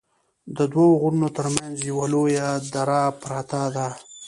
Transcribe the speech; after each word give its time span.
ددوو 0.57 0.97
غرونو 1.01 1.27
تر 1.37 1.47
منځ 1.57 1.75
یوه 1.89 2.05
لویه 2.13 2.47
دره 2.73 3.01
پراته 3.21 3.61
ده 3.75 3.87